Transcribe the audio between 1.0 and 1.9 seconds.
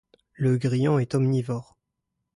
omnivore.